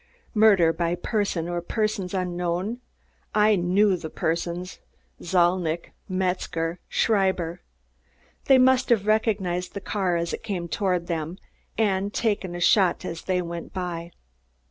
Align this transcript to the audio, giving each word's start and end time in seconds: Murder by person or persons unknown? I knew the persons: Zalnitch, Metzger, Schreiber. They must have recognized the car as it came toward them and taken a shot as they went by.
Murder 0.33 0.73
by 0.73 0.95
person 0.95 1.47
or 1.47 1.61
persons 1.61 2.11
unknown? 2.15 2.79
I 3.35 3.55
knew 3.55 3.95
the 3.95 4.09
persons: 4.09 4.79
Zalnitch, 5.21 5.91
Metzger, 6.09 6.79
Schreiber. 6.89 7.61
They 8.45 8.57
must 8.57 8.89
have 8.89 9.05
recognized 9.05 9.75
the 9.75 9.79
car 9.79 10.15
as 10.17 10.33
it 10.33 10.41
came 10.41 10.67
toward 10.67 11.05
them 11.05 11.37
and 11.77 12.11
taken 12.11 12.55
a 12.55 12.59
shot 12.59 13.05
as 13.05 13.21
they 13.21 13.43
went 13.43 13.73
by. 13.75 14.09